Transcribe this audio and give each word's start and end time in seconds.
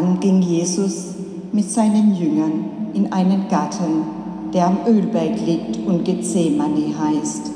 Dann 0.00 0.18
ging 0.18 0.40
Jesus 0.40 1.08
mit 1.52 1.70
seinen 1.70 2.14
Jüngern 2.14 2.64
in 2.94 3.12
einen 3.12 3.48
Garten, 3.48 4.04
der 4.54 4.68
am 4.68 4.78
Ölberg 4.86 5.38
liegt 5.44 5.86
und 5.86 6.06
Gethsemane 6.06 6.94
heißt. 6.98 7.50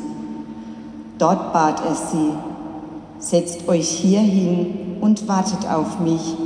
Dort 1.17 1.55
bat 1.55 1.81
er 1.87 1.95
sie, 1.95 2.33
setzt 3.19 3.67
euch 3.67 3.89
hier 3.89 4.21
hin 4.21 4.99
und 5.01 5.27
wartet 5.27 5.67
auf 5.67 6.01
mich, 6.01 6.37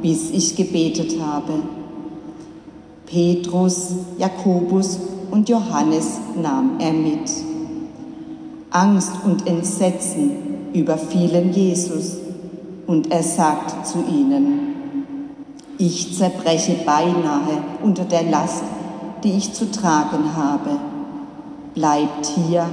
bis 0.00 0.30
ich 0.30 0.54
gebetet 0.54 1.16
habe. 1.20 1.54
Petrus, 3.06 3.94
Jakobus 4.16 5.00
und 5.32 5.48
Johannes 5.48 6.20
nahm 6.40 6.78
er 6.78 6.92
mit. 6.92 7.32
Angst 8.70 9.12
und 9.24 9.44
Entsetzen 9.44 10.30
überfielen 10.72 11.52
Jesus 11.52 12.18
und 12.86 13.10
er 13.10 13.24
sagt 13.24 13.84
zu 13.88 13.98
ihnen, 14.08 14.67
ich 15.78 16.16
zerbreche 16.16 16.74
beinahe 16.84 17.62
unter 17.82 18.04
der 18.04 18.24
Last, 18.24 18.64
die 19.22 19.32
ich 19.32 19.52
zu 19.52 19.70
tragen 19.70 20.36
habe. 20.36 20.70
Bleibt 21.74 22.26
hier 22.26 22.66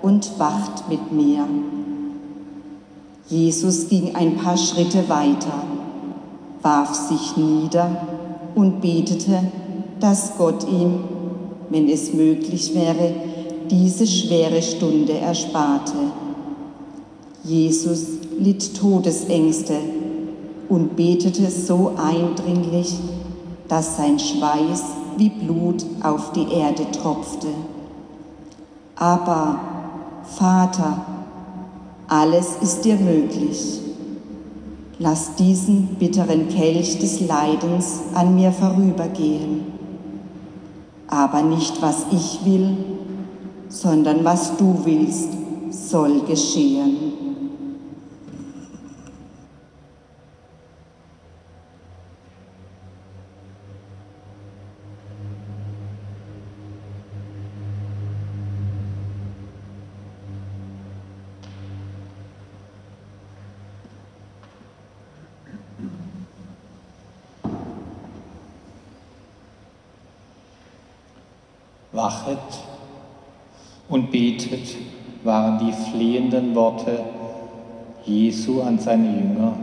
und 0.00 0.38
wacht 0.38 0.88
mit 0.88 1.10
mir. 1.10 1.44
Jesus 3.28 3.88
ging 3.88 4.14
ein 4.14 4.36
paar 4.36 4.56
Schritte 4.56 5.08
weiter, 5.08 5.64
warf 6.62 6.94
sich 6.94 7.36
nieder 7.36 7.90
und 8.54 8.80
betete, 8.80 9.40
dass 9.98 10.36
Gott 10.38 10.64
ihm, 10.68 11.00
wenn 11.70 11.88
es 11.88 12.12
möglich 12.14 12.72
wäre, 12.74 13.12
diese 13.68 14.06
schwere 14.06 14.62
Stunde 14.62 15.14
ersparte. 15.14 15.96
Jesus 17.42 18.06
litt 18.38 18.76
Todesängste 18.76 19.74
und 20.68 20.96
betete 20.96 21.50
so 21.50 21.92
eindringlich, 21.96 22.98
dass 23.68 23.96
sein 23.96 24.18
Schweiß 24.18 24.82
wie 25.16 25.30
Blut 25.30 25.84
auf 26.02 26.32
die 26.32 26.52
Erde 26.52 26.90
tropfte. 26.90 27.48
Aber, 28.96 29.60
Vater, 30.24 31.04
alles 32.08 32.56
ist 32.60 32.84
dir 32.84 32.96
möglich. 32.96 33.80
Lass 34.98 35.34
diesen 35.34 35.96
bitteren 35.98 36.48
Kelch 36.48 36.98
des 36.98 37.20
Leidens 37.20 38.00
an 38.14 38.34
mir 38.34 38.52
vorübergehen. 38.52 39.66
Aber 41.08 41.42
nicht 41.42 41.82
was 41.82 42.06
ich 42.10 42.40
will, 42.44 42.76
sondern 43.68 44.24
was 44.24 44.56
du 44.56 44.80
willst, 44.84 45.28
soll 45.70 46.20
geschehen. 46.22 47.05
Wachet 72.06 72.38
und 73.88 74.12
betet 74.12 74.76
waren 75.24 75.58
die 75.58 75.72
flehenden 75.72 76.54
Worte 76.54 77.00
Jesu 78.04 78.62
an 78.62 78.78
seine 78.78 79.08
Jünger 79.08 79.54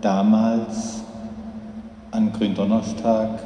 damals 0.00 1.02
an 2.10 2.32
Gründonnerstag 2.32 3.38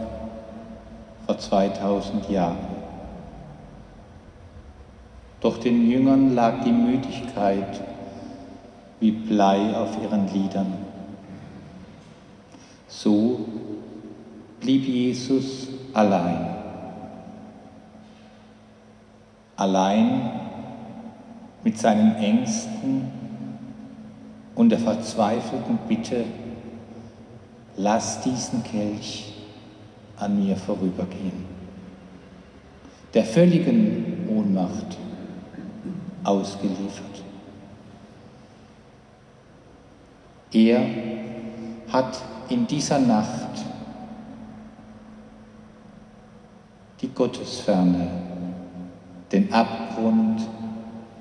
vor 1.27 1.37
2000 1.37 2.31
Jahren. 2.31 2.79
Doch 5.41 5.59
den 5.59 5.91
Jüngern 5.91 6.37
lag 6.37 6.63
die 6.65 6.73
Müdigkeit 6.73 7.83
wie 9.01 9.11
Blei 9.11 9.77
auf 9.77 10.01
ihren 10.01 10.33
Lidern. 10.33 10.75
So 12.87 13.41
blieb 14.61 14.87
Jesus 14.87 15.69
allein 15.93 16.58
allein 19.59 20.31
mit 21.65 21.79
seinen 21.79 22.15
Ängsten 22.17 23.11
und 24.55 24.71
der 24.71 24.79
verzweifelten 24.79 25.79
Bitte, 25.89 26.25
lass 27.77 28.21
diesen 28.23 28.63
Kelch 28.63 29.35
an 30.17 30.43
mir 30.43 30.57
vorübergehen. 30.57 31.45
Der 33.15 33.25
völligen 33.25 34.29
Ohnmacht 34.31 34.97
ausgeliefert. 36.23 37.05
Er 40.53 40.81
hat 41.93 42.21
in 42.49 42.67
dieser 42.67 42.99
Nacht 42.99 43.65
die 47.01 47.09
Gottesferne 47.09 48.28
den 49.33 49.53
Abgrund 49.53 50.41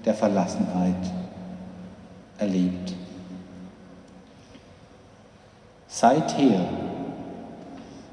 der 0.06 0.14
Verlassenheit 0.14 0.96
erlebt. 2.38 2.94
Seither 5.88 6.68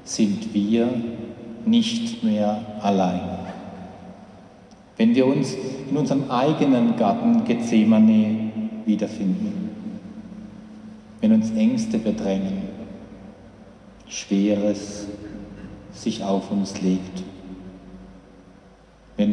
sind 0.03 0.53
wir 0.53 0.89
nicht 1.65 2.23
mehr 2.23 2.61
allein. 2.81 3.21
Wenn 4.97 5.13
wir 5.13 5.25
uns 5.25 5.55
in 5.89 5.97
unserem 5.97 6.29
eigenen 6.29 6.95
Garten 6.95 7.43
Gethsemane 7.43 8.51
wiederfinden, 8.85 9.69
wenn 11.21 11.33
uns 11.33 11.51
Ängste 11.51 11.97
bedrängen, 11.97 12.63
Schweres 14.07 15.07
sich 15.93 16.23
auf 16.23 16.51
uns 16.51 16.81
legt, 16.81 17.23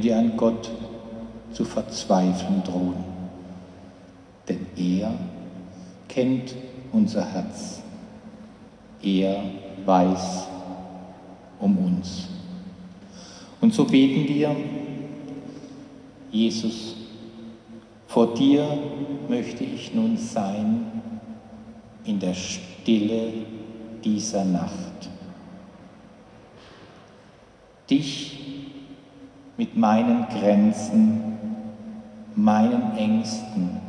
wir 0.03 0.19
an 0.19 0.37
Gott 0.37 0.71
zu 1.53 1.65
verzweifeln 1.65 2.63
drohen. 2.65 3.05
Denn 4.49 4.67
er 4.77 5.15
kennt 6.09 6.55
unser 6.93 7.25
Herz. 7.25 7.81
Er 9.03 9.43
weiß 9.85 10.47
um 11.61 11.79
uns. 11.79 12.29
Und 13.61 13.73
so 13.73 13.85
beten 13.85 14.29
wir, 14.29 14.57
Jesus, 16.31 16.97
vor 18.09 18.35
dir 18.35 18.67
möchte 19.29 19.65
ich 19.65 19.95
nun 19.95 20.17
sein 20.17 20.87
in 22.05 22.19
der 22.19 22.35
Stille 22.35 23.33
dieser 24.03 24.45
Nacht. 24.45 25.09
Dich 27.89 28.42
mit 29.63 29.77
meinen 29.77 30.27
Grenzen, 30.29 31.39
meinen 32.35 32.97
Ängsten, 32.97 33.81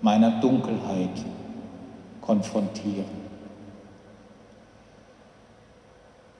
meiner 0.00 0.40
Dunkelheit 0.40 1.10
konfrontieren. 2.22 3.04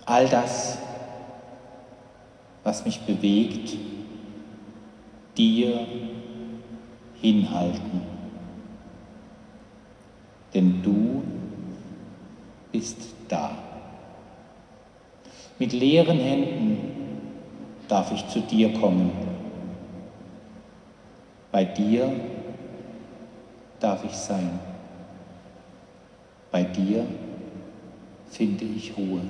All 0.07 0.27
das, 0.31 0.79
was 2.65 2.87
mich 2.87 3.01
bewegt, 3.01 3.77
dir 5.37 5.87
hinhalten. 7.21 8.01
Denn 10.55 10.83
du 10.83 11.23
bist 12.73 12.97
da. 13.29 13.51
Mit 15.59 15.75
leeren 15.75 16.19
Händen 16.19 17.06
darf 17.89 18.13
ich 18.13 18.27
zu 18.29 18.41
dir 18.41 18.73
kommen. 18.73 19.11
Bei 21.53 21.65
dir 21.65 22.13
darf 23.81 24.05
ich 24.05 24.13
sein. 24.13 24.59
Bei 26.51 26.63
dir 26.63 27.07
finde 28.31 28.65
ich 28.65 28.97
Ruhe. 28.97 29.21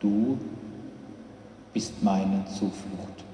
Du 0.00 0.38
bist 1.72 2.02
meine 2.02 2.44
Zuflucht. 2.46 3.24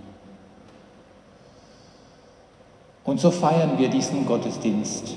Und 3.04 3.20
so 3.20 3.30
feiern 3.30 3.78
wir 3.78 3.88
diesen 3.88 4.24
Gottesdienst 4.24 5.16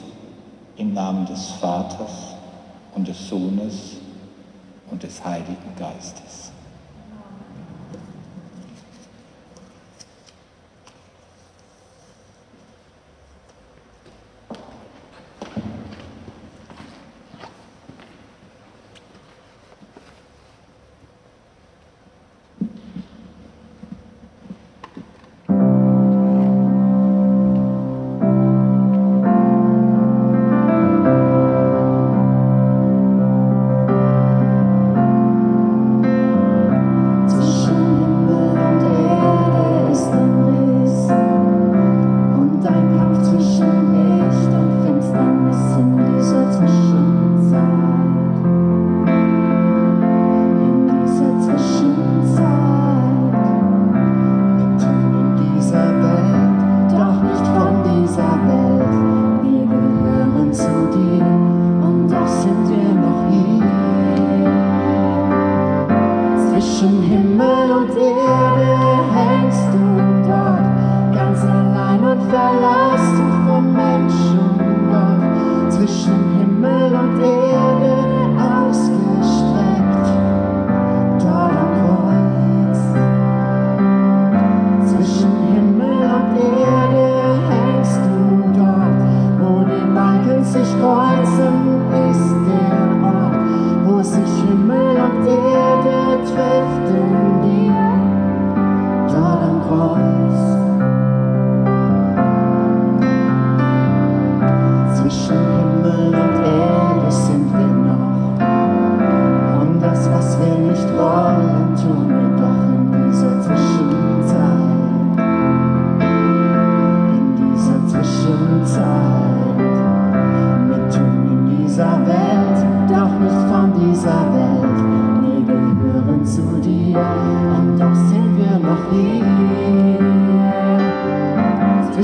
im 0.76 0.94
Namen 0.94 1.26
des 1.26 1.52
Vaters 1.52 2.36
und 2.94 3.08
des 3.08 3.30
Sohnes 3.30 3.98
und 4.92 5.02
des 5.04 5.24
Heiligen 5.24 5.76
Geistes. 5.78 6.47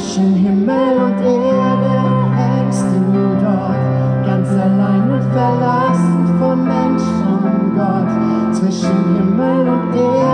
zwischen 0.03 0.35
Himmel 0.35 0.97
und 0.97 1.21
Erde 1.21 2.03
hängst 2.35 2.85
du 2.93 3.37
dort, 3.41 4.25
ganz 4.25 4.49
allein 4.49 5.09
und 5.09 5.23
verlassen 5.31 6.27
von 6.39 6.63
Mensch 6.65 7.03
und 7.25 7.75
Gott, 7.75 8.53
zwischen 8.53 9.15
Himmel 9.15 9.69
und 9.69 9.95
Erde. 9.95 10.32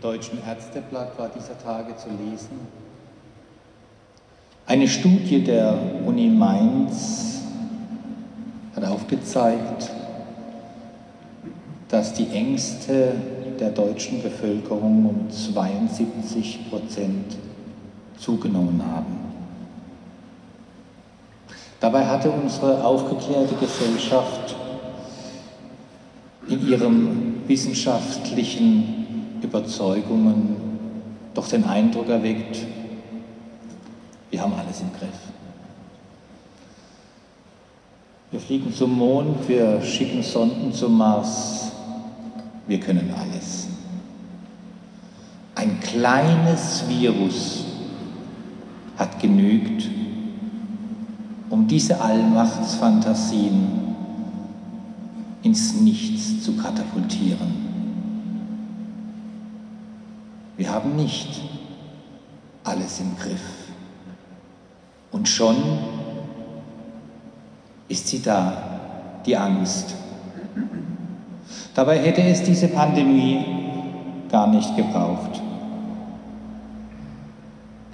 Deutschen 0.00 0.38
Ärzteblatt 0.46 1.18
war 1.18 1.28
dieser 1.28 1.58
Tage 1.58 1.96
zu 1.96 2.08
lesen. 2.08 2.60
Eine 4.66 4.86
Studie 4.86 5.42
der 5.42 5.76
Uni 6.06 6.28
Mainz 6.28 7.42
hat 8.76 8.84
aufgezeigt, 8.84 9.90
dass 11.88 12.12
die 12.12 12.28
Ängste 12.28 13.12
der 13.58 13.70
deutschen 13.70 14.22
Bevölkerung 14.22 15.06
um 15.06 15.30
72 15.30 16.70
Prozent 16.70 17.36
zugenommen 18.18 18.82
haben. 18.94 19.18
Dabei 21.80 22.06
hatte 22.06 22.30
unsere 22.30 22.84
aufgeklärte 22.84 23.54
Gesellschaft 23.54 24.54
in 26.48 26.68
ihren 26.68 27.48
wissenschaftlichen 27.48 28.97
Überzeugungen 29.42 30.56
doch 31.34 31.48
den 31.48 31.64
Eindruck 31.64 32.08
erweckt, 32.08 32.66
wir 34.30 34.42
haben 34.42 34.52
alles 34.54 34.80
im 34.80 34.92
Griff. 34.92 35.08
Wir 38.30 38.40
fliegen 38.40 38.74
zum 38.74 38.98
Mond, 38.98 39.48
wir 39.48 39.80
schicken 39.80 40.22
Sonden 40.22 40.72
zum 40.72 40.98
Mars, 40.98 41.72
wir 42.66 42.78
können 42.80 43.14
alles. 43.18 43.68
Ein 45.54 45.80
kleines 45.80 46.84
Virus 46.88 47.64
hat 48.98 49.18
genügt, 49.20 49.88
um 51.50 51.66
diese 51.66 52.00
Allmachtsfantasien 52.00 53.78
ins 55.42 55.74
Nichts 55.74 56.42
zu 56.42 56.56
katapultieren. 56.56 57.67
Wir 60.58 60.72
haben 60.72 60.96
nicht 60.96 61.40
alles 62.64 62.98
im 62.98 63.16
Griff. 63.16 63.40
Und 65.12 65.28
schon 65.28 65.56
ist 67.88 68.08
sie 68.08 68.20
da, 68.20 69.20
die 69.24 69.36
Angst. 69.36 69.94
Dabei 71.74 72.00
hätte 72.00 72.22
es 72.22 72.42
diese 72.42 72.66
Pandemie 72.66 73.44
gar 74.30 74.48
nicht 74.48 74.76
gebraucht. 74.76 75.40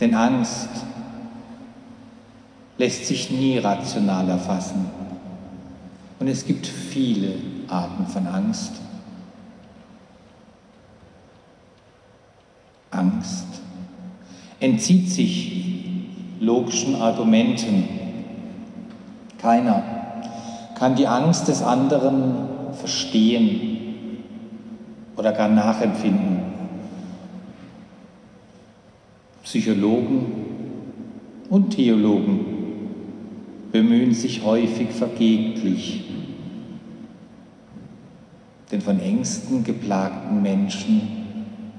Denn 0.00 0.14
Angst 0.14 0.70
lässt 2.79 3.05
sich 3.05 3.31
nie 3.31 3.59
rational 3.59 4.27
erfassen. 4.31 4.87
Und 6.18 6.29
es 6.29 6.46
gibt 6.46 6.66
viele 6.66 7.35
Arten 7.68 8.07
von 8.07 8.27
Angst. 8.27 8.72
Entzieht 14.64 15.11
sich 15.11 15.53
logischen 16.40 16.94
Argumenten. 16.96 17.87
Keiner 19.38 19.83
kann 20.74 20.96
die 20.96 21.07
Angst 21.07 21.48
des 21.48 21.62
anderen 21.62 22.48
verstehen 22.72 23.79
oder 25.16 25.33
gar 25.33 25.50
nachempfinden. 25.50 26.40
Psychologen 29.42 30.33
und 31.50 31.70
Theologen 31.70 32.40
bemühen 33.70 34.14
sich 34.14 34.42
häufig 34.44 34.88
vergeblich, 34.90 36.05
den 38.72 38.81
von 38.81 38.98
Ängsten 38.98 39.62
geplagten 39.62 40.42
Menschen 40.42 41.03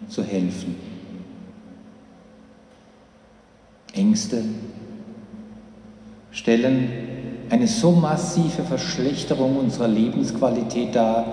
zu 0.07 0.23
helfen. 0.23 0.94
Ängste 3.95 4.43
stellen 6.31 6.89
eine 7.49 7.67
so 7.67 7.91
massive 7.91 8.63
Verschlechterung 8.63 9.57
unserer 9.57 9.87
Lebensqualität 9.87 10.95
dar, 10.95 11.25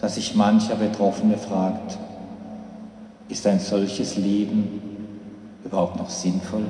dass 0.00 0.16
sich 0.16 0.34
mancher 0.34 0.76
Betroffene 0.76 1.36
fragt, 1.36 1.98
ist 3.28 3.46
ein 3.46 3.60
solches 3.60 4.16
Leben 4.16 4.80
überhaupt 5.64 5.96
noch 5.96 6.10
sinnvoll? 6.10 6.66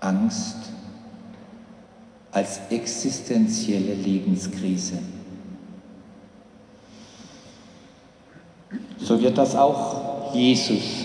Angst 0.00 0.56
als 2.30 2.60
existenzielle 2.70 3.94
Lebenskrise. 3.94 4.98
So 8.98 9.20
wird 9.20 9.38
das 9.38 9.54
auch 9.56 10.34
Jesus 10.34 11.03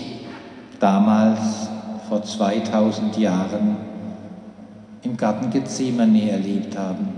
damals 0.80 1.68
vor 2.08 2.22
2000 2.22 3.16
Jahren 3.18 3.76
im 5.02 5.16
Garten 5.16 5.50
Gethsemane 5.50 6.30
erlebt 6.30 6.76
haben. 6.76 7.08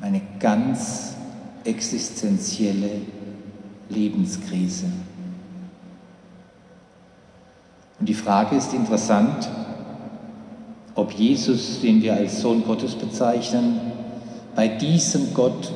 Eine 0.00 0.22
ganz 0.38 1.14
existenzielle 1.64 3.02
Lebenskrise. 3.88 4.86
Und 7.98 8.08
die 8.08 8.14
Frage 8.14 8.56
ist 8.56 8.72
interessant, 8.72 9.48
ob 10.94 11.12
Jesus, 11.12 11.80
den 11.80 12.02
wir 12.02 12.14
als 12.14 12.40
Sohn 12.40 12.64
Gottes 12.64 12.94
bezeichnen, 12.94 13.80
bei 14.54 14.68
diesem 14.68 15.34
Gott 15.34 15.72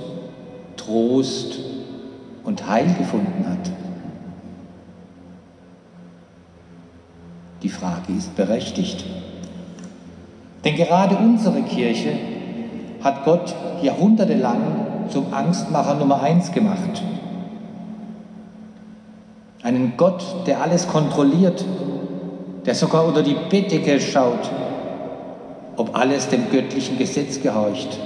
Trost 0.76 1.58
und 2.44 2.66
Heil 2.66 2.94
gefunden 2.94 3.44
hat. 3.46 3.79
Die 7.62 7.68
Frage 7.68 8.12
ist 8.16 8.34
berechtigt. 8.36 9.04
Denn 10.64 10.76
gerade 10.76 11.16
unsere 11.16 11.62
Kirche 11.62 12.12
hat 13.02 13.24
Gott 13.24 13.54
jahrhundertelang 13.82 15.08
zum 15.10 15.32
Angstmacher 15.32 15.94
Nummer 15.94 16.22
eins 16.22 16.52
gemacht. 16.52 17.02
Einen 19.62 19.94
Gott, 19.96 20.22
der 20.46 20.62
alles 20.62 20.88
kontrolliert 20.88 21.64
der 22.66 22.74
sogar 22.74 23.04
unter 23.04 23.22
die 23.22 23.36
Bettdecke 23.48 24.00
schaut, 24.00 24.50
ob 25.76 25.96
alles 25.96 26.28
dem 26.28 26.50
göttlichen 26.50 26.98
Gesetz 26.98 27.40
gehorcht. 27.40 27.98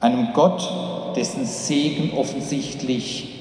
Einem 0.00 0.28
Gott, 0.32 0.68
dessen 1.16 1.44
Segen 1.44 2.16
offensichtlich 2.16 3.35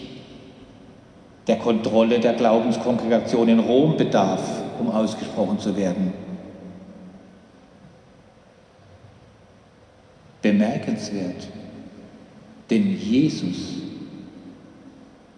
der 1.48 1.58
Kontrolle 1.58 2.20
der 2.20 2.34
Glaubenskongregation 2.34 3.50
in 3.50 3.60
Rom 3.60 3.98
bedarf, 3.98 4.42
um 4.80 4.90
ausgesprochen 4.90 5.60
zu 5.60 5.76
werden. 5.78 6.14
Bemerkenswert, 10.42 11.48
denn 12.70 12.98
Jesus 12.98 13.76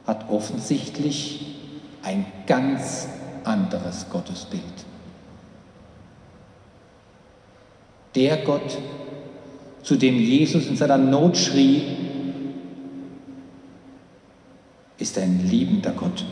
hat 0.05 0.29
offensichtlich 0.29 1.45
ein 2.03 2.25
ganz 2.45 3.07
anderes 3.43 4.09
Gottesbild. 4.09 4.63
Der 8.15 8.37
Gott, 8.37 8.77
zu 9.83 9.95
dem 9.95 10.15
Jesus 10.15 10.67
in 10.67 10.75
seiner 10.75 10.97
Not 10.97 11.37
schrie, 11.37 12.06
ist 14.97 15.17
ein 15.17 15.47
liebender 15.47 15.91
Gott. 15.91 16.25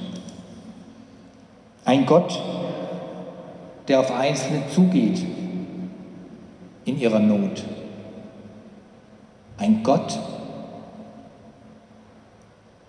Ein 1.83 2.05
Gott, 2.05 2.41
der 3.87 3.99
auf 3.99 4.11
Einzelne 4.11 4.63
zugeht 4.73 5.23
in 6.85 6.99
ihrer 6.99 7.19
Not. 7.19 7.63
Ein 9.57 9.83
Gott, 9.83 10.19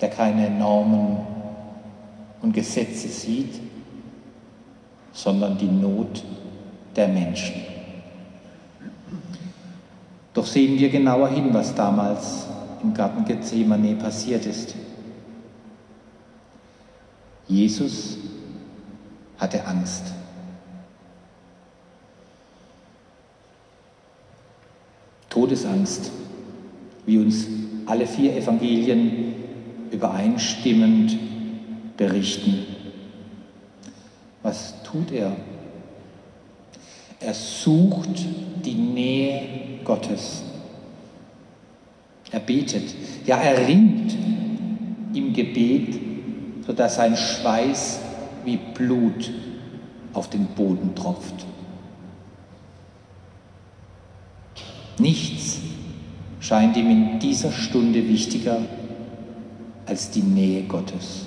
der 0.00 0.10
keine 0.10 0.50
Normen 0.50 1.18
und 2.42 2.52
Gesetze 2.52 3.08
sieht, 3.08 3.60
sondern 5.12 5.58
die 5.58 5.66
Not 5.66 6.22
der 6.94 7.08
Menschen. 7.08 7.62
Doch 10.32 10.46
sehen 10.46 10.78
wir 10.78 10.90
genauer 10.90 11.28
hin, 11.28 11.48
was 11.52 11.74
damals 11.74 12.46
im 12.82 12.92
Garten 12.92 13.24
Gethsemane 13.24 13.94
passiert 13.94 14.44
ist. 14.44 14.74
Jesus 17.48 18.18
hatte 19.38 19.64
Angst. 19.66 20.04
Todesangst, 25.28 26.10
wie 27.04 27.18
uns 27.18 27.46
alle 27.86 28.06
vier 28.06 28.34
Evangelien 28.36 29.34
übereinstimmend 29.90 31.16
berichten. 31.96 32.66
Was 34.42 34.82
tut 34.82 35.12
er? 35.12 35.36
Er 37.20 37.34
sucht 37.34 38.24
die 38.64 38.74
Nähe 38.74 39.80
Gottes. 39.84 40.42
Er 42.30 42.40
betet, 42.40 42.94
ja, 43.24 43.36
er 43.36 43.66
ringt 43.66 44.14
im 45.14 45.32
Gebet, 45.32 46.05
sodass 46.66 46.96
sein 46.96 47.16
Schweiß 47.16 48.00
wie 48.44 48.56
Blut 48.56 49.30
auf 50.12 50.28
den 50.28 50.46
Boden 50.46 50.94
tropft. 50.94 51.46
Nichts 54.98 55.58
scheint 56.40 56.76
ihm 56.76 56.90
in 56.90 57.18
dieser 57.20 57.52
Stunde 57.52 58.08
wichtiger 58.08 58.58
als 59.84 60.10
die 60.10 60.22
Nähe 60.22 60.64
Gottes. 60.64 61.26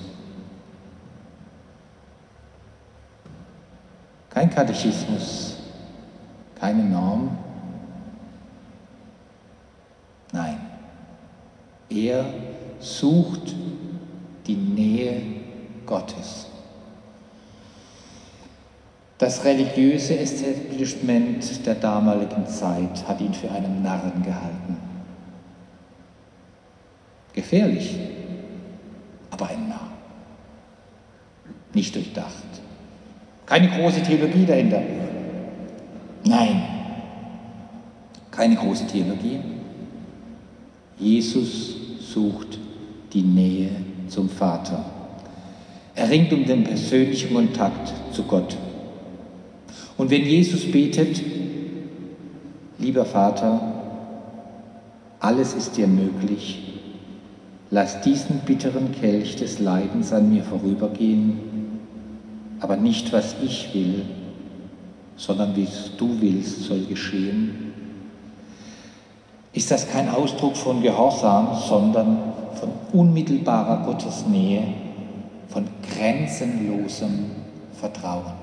Kein 4.29 4.49
Katechismus, 4.49 5.57
keine 6.55 6.83
Norm. 6.83 7.37
Nein, 10.31 10.59
er 11.89 12.25
sucht 12.79 13.55
die 14.49 14.55
Nähe 14.55 15.21
Gottes. 15.85 16.47
Das 19.19 19.43
religiöse 19.43 20.17
Establishment 20.17 21.65
der 21.65 21.75
damaligen 21.75 22.47
Zeit 22.47 23.07
hat 23.07 23.21
ihn 23.21 23.33
für 23.33 23.51
einen 23.51 23.83
Narren 23.83 24.23
gehalten. 24.23 24.77
Gefährlich, 27.33 27.95
aber 29.29 29.49
ein 29.49 29.67
Narr. 29.69 29.91
Nicht 31.73 31.93
durchdacht. 31.93 32.33
Keine 33.45 33.69
große 33.69 34.01
Theologie 34.01 34.45
dahinter. 34.45 34.81
Nein, 36.23 36.63
keine 38.31 38.55
große 38.55 38.87
Theologie. 38.87 39.39
Jesus 40.97 41.75
sucht 41.99 42.57
die 43.13 43.21
Nähe 43.21 43.88
zum 44.09 44.29
Vater. 44.29 44.85
Er 45.95 46.09
ringt 46.09 46.31
um 46.33 46.45
den 46.45 46.63
persönlichen 46.63 47.33
Kontakt 47.33 47.93
zu 48.13 48.23
Gott. 48.23 48.57
Und 49.97 50.09
wenn 50.09 50.23
Jesus 50.23 50.71
betet, 50.71 51.21
lieber 52.77 53.05
Vater, 53.05 53.61
alles 55.19 55.53
ist 55.53 55.75
dir 55.75 55.87
möglich, 55.87 56.79
lass 57.69 58.01
diesen 58.01 58.39
bitteren 58.45 58.93
Kelch 58.93 59.35
des 59.35 59.59
Leidens 59.59 60.13
an 60.13 60.31
mir 60.31 60.43
vorübergehen, 60.43 61.39
aber 62.61 62.77
nicht 62.77 63.11
was 63.11 63.35
ich 63.43 63.73
will, 63.73 64.05
sondern 65.17 65.55
wie 65.57 65.67
du 65.97 66.15
willst, 66.21 66.63
soll 66.63 66.85
geschehen, 66.85 67.73
ist 69.51 69.71
das 69.71 69.89
kein 69.89 70.09
Ausdruck 70.09 70.55
von 70.55 70.81
Gehorsam, 70.81 71.57
sondern 71.67 72.17
von 72.59 72.69
unmittelbarer 72.93 73.85
Gottesnähe, 73.85 74.63
von 75.47 75.67
grenzenlosem 75.81 77.31
Vertrauen. 77.79 78.33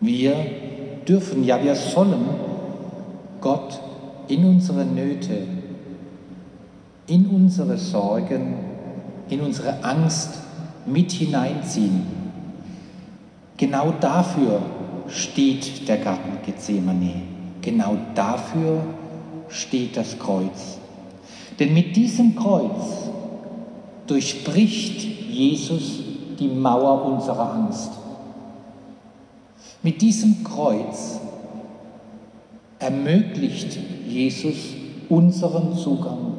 Wir 0.00 0.34
dürfen, 1.08 1.42
ja 1.44 1.62
wir 1.62 1.74
sollen 1.74 2.26
Gott 3.40 3.80
in 4.28 4.44
unsere 4.44 4.84
Nöte, 4.84 5.38
in 7.06 7.26
unsere 7.26 7.78
Sorgen, 7.78 8.54
in 9.28 9.40
unsere 9.40 9.82
Angst 9.82 10.34
mit 10.84 11.12
hineinziehen. 11.12 12.06
Genau 13.56 13.92
dafür 14.00 14.60
steht 15.08 15.88
der 15.88 15.98
Garten 15.98 16.38
Gethsemane. 16.44 17.22
Genau 17.62 17.96
dafür 18.14 18.82
steht 19.48 19.96
das 19.96 20.18
Kreuz. 20.18 20.78
Denn 21.58 21.72
mit 21.72 21.96
diesem 21.96 22.36
Kreuz 22.36 23.10
durchbricht 24.06 25.02
Jesus 25.02 26.00
die 26.38 26.48
Mauer 26.48 27.04
unserer 27.06 27.52
Angst. 27.52 27.90
Mit 29.82 30.02
diesem 30.02 30.44
Kreuz 30.44 31.20
ermöglicht 32.78 33.78
Jesus 34.06 34.56
unseren 35.08 35.76
Zugang 35.76 36.34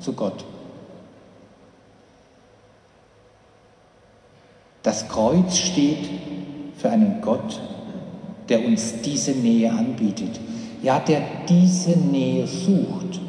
zu 0.00 0.12
Gott. 0.12 0.44
Das 4.82 5.08
Kreuz 5.08 5.56
steht 5.56 6.08
für 6.76 6.90
einen 6.90 7.20
Gott, 7.20 7.60
der 8.48 8.64
uns 8.64 9.00
diese 9.02 9.32
Nähe 9.32 9.72
anbietet, 9.72 10.38
ja, 10.86 11.00
der 11.00 11.20
diese 11.48 11.98
Nähe 11.98 12.46
sucht. 12.46 13.20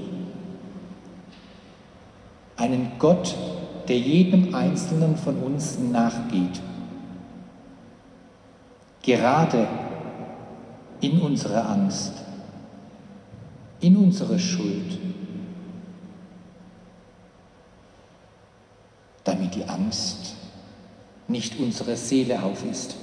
Einen 2.56 2.92
Gott, 3.00 3.36
der 3.88 3.98
jedem 3.98 4.54
Einzelnen 4.54 5.18
von 5.18 5.38
uns 5.38 5.80
nachgeht 5.80 6.62
gerade 9.08 9.68
in 11.00 11.22
unsere 11.22 11.64
Angst, 11.64 12.12
in 13.80 13.96
unsere 13.96 14.38
Schuld, 14.38 15.00
damit 19.24 19.56
die 19.56 19.64
Angst 19.64 20.36
nicht 21.30 21.58
unsere 21.58 21.96
Seele 21.96 22.44
aufisst. 22.44 22.98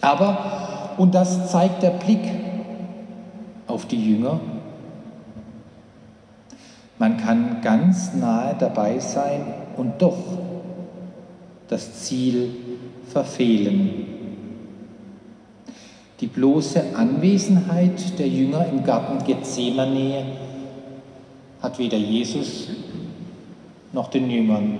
Aber, 0.00 0.65
und 0.98 1.14
das 1.14 1.50
zeigt 1.50 1.82
der 1.82 1.90
Blick 1.90 2.30
auf 3.66 3.86
die 3.86 4.10
Jünger, 4.10 4.40
man 6.98 7.18
kann 7.18 7.60
ganz 7.60 8.14
nahe 8.14 8.56
dabei 8.58 8.98
sein 8.98 9.42
und 9.76 10.00
doch 10.00 10.16
das 11.68 12.04
Ziel 12.04 12.50
verfehlen. 13.08 14.06
Die 16.20 16.26
bloße 16.26 16.96
Anwesenheit 16.96 18.18
der 18.18 18.28
Jünger 18.28 18.66
im 18.66 18.82
Garten 18.84 19.22
Gethsemane 19.24 20.24
hat 21.60 21.78
weder 21.78 21.98
Jesus 21.98 22.68
noch 23.92 24.08
den 24.08 24.30
Jüngern 24.30 24.78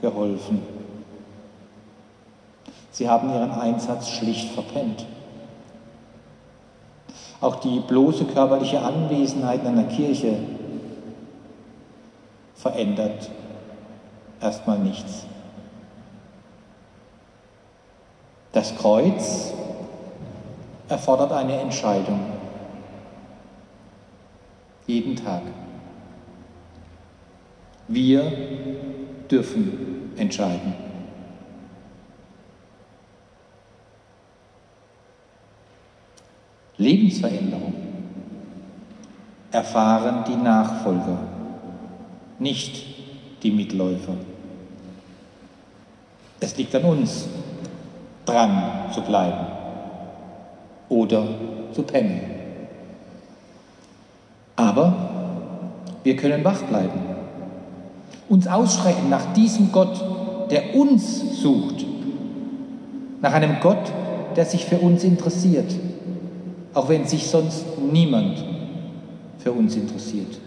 geholfen. 0.00 0.73
Sie 2.94 3.08
haben 3.08 3.28
ihren 3.28 3.50
Einsatz 3.50 4.08
schlicht 4.08 4.52
verpennt. 4.54 5.04
Auch 7.40 7.56
die 7.56 7.80
bloße 7.80 8.24
körperliche 8.26 8.80
Anwesenheit 8.80 9.62
in 9.62 9.66
einer 9.66 9.88
Kirche 9.88 10.36
verändert 12.54 13.30
erstmal 14.40 14.78
nichts. 14.78 15.26
Das 18.52 18.76
Kreuz 18.76 19.52
erfordert 20.88 21.32
eine 21.32 21.58
Entscheidung. 21.58 22.20
Jeden 24.86 25.16
Tag. 25.16 25.42
Wir 27.88 28.30
dürfen 29.28 30.12
entscheiden. 30.16 30.83
Lebensveränderung 36.76 37.74
erfahren 39.52 40.24
die 40.26 40.36
Nachfolger, 40.36 41.18
nicht 42.38 42.84
die 43.42 43.52
Mitläufer. 43.52 44.14
Es 46.40 46.56
liegt 46.56 46.74
an 46.74 46.84
uns, 46.84 47.28
dran 48.24 48.90
zu 48.92 49.02
bleiben 49.02 49.46
oder 50.88 51.26
zu 51.72 51.82
pennen. 51.82 52.20
Aber 54.56 54.94
wir 56.02 56.16
können 56.16 56.44
wach 56.44 56.62
bleiben, 56.62 57.00
uns 58.28 58.46
ausstrecken 58.46 59.08
nach 59.10 59.32
diesem 59.34 59.70
Gott, 59.70 60.02
der 60.50 60.74
uns 60.74 61.40
sucht, 61.40 61.84
nach 63.20 63.32
einem 63.32 63.60
Gott, 63.60 63.92
der 64.36 64.44
sich 64.44 64.64
für 64.64 64.78
uns 64.78 65.04
interessiert, 65.04 65.72
auch 66.74 66.88
wenn 66.88 67.06
sich 67.06 67.26
sonst 67.26 67.64
niemand 67.78 68.44
für 69.38 69.52
uns 69.52 69.76
interessiert. 69.76 70.38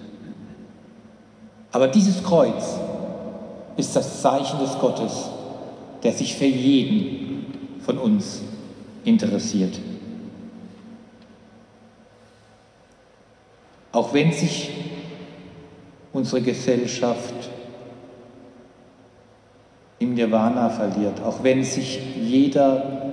Aber 1.72 1.88
dieses 1.88 2.24
Kreuz 2.24 2.78
ist 3.78 3.96
das 3.96 4.22
Zeichen 4.22 4.60
des 4.60 4.78
Gottes, 4.80 5.30
der 6.04 6.12
sich 6.12 6.36
für 6.36 6.46
jeden 6.46 7.46
von 7.82 7.98
uns 7.98 8.42
interessiert. 9.04 9.80
Auch 13.92 14.13
wenn 14.13 14.32
sich 14.32 14.72
unsere 16.13 16.42
Gesellschaft 16.42 17.50
im 20.00 20.13
Nirvana 20.13 20.70
verliert, 20.70 21.22
auch 21.24 21.44
wenn 21.44 21.63
sich 21.63 22.00
jeder 22.16 23.12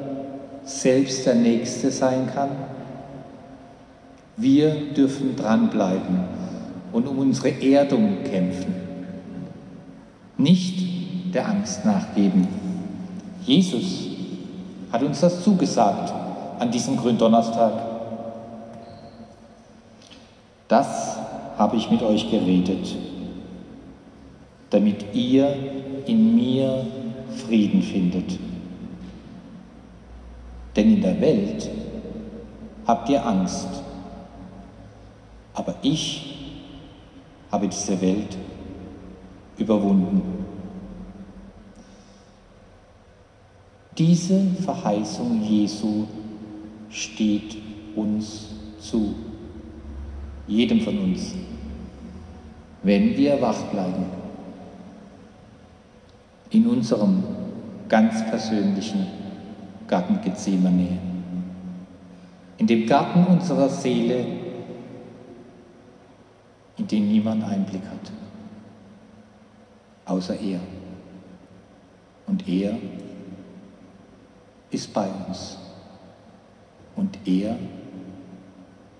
selbst 0.64 1.26
der 1.26 1.34
Nächste 1.34 1.90
sein 1.90 2.28
kann? 2.34 2.73
Wir 4.36 4.92
dürfen 4.96 5.36
dranbleiben 5.36 6.24
und 6.92 7.06
um 7.06 7.18
unsere 7.18 7.50
Erdung 7.62 8.24
kämpfen. 8.24 8.74
Nicht 10.36 11.34
der 11.34 11.48
Angst 11.48 11.84
nachgeben. 11.84 12.48
Jesus 13.44 14.08
hat 14.90 15.02
uns 15.02 15.20
das 15.20 15.42
zugesagt 15.44 16.12
an 16.58 16.70
diesem 16.70 16.96
Gründonnerstag. 16.96 17.72
Das 20.68 21.18
habe 21.56 21.76
ich 21.76 21.90
mit 21.90 22.02
euch 22.02 22.30
geredet, 22.30 22.96
damit 24.70 25.14
ihr 25.14 25.54
in 26.06 26.34
mir 26.34 26.86
Frieden 27.46 27.82
findet. 27.82 28.38
Denn 30.74 30.94
in 30.94 31.02
der 31.02 31.20
Welt 31.20 31.70
habt 32.86 33.08
ihr 33.08 33.24
Angst, 33.24 33.83
aber 35.54 35.76
ich 35.82 36.34
habe 37.50 37.68
diese 37.68 38.00
Welt 38.00 38.36
überwunden. 39.56 40.44
Diese 43.96 44.40
Verheißung 44.64 45.40
Jesu 45.42 46.06
steht 46.90 47.56
uns 47.94 48.50
zu, 48.80 49.14
jedem 50.48 50.80
von 50.80 50.98
uns, 50.98 51.34
wenn 52.82 53.16
wir 53.16 53.40
wach 53.40 53.62
bleiben, 53.70 54.06
in 56.50 56.66
unserem 56.66 57.22
ganz 57.88 58.24
persönlichen 58.28 59.06
Garten 59.86 60.20
Gethsemane, 60.22 60.98
in 62.58 62.66
dem 62.66 62.86
Garten 62.86 63.24
unserer 63.24 63.68
Seele, 63.68 64.26
in 66.76 66.86
den 66.86 67.08
niemand 67.08 67.44
Einblick 67.44 67.82
hat, 67.82 68.12
außer 70.06 70.38
er. 70.38 70.60
Und 72.26 72.48
er 72.48 72.76
ist 74.70 74.92
bei 74.92 75.08
uns. 75.08 75.58
Und 76.96 77.18
er 77.26 77.56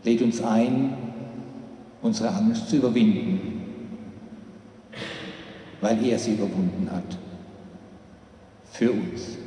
lädt 0.03 0.23
uns 0.23 0.43
ein, 0.43 0.95
unsere 2.03 2.29
Angst 2.31 2.69
zu 2.69 2.77
überwinden, 2.77 3.63
weil 5.81 6.05
er 6.05 6.19
sie 6.19 6.35
überwunden 6.35 6.89
hat. 6.91 7.19
Für 8.71 8.93
uns. 8.93 9.44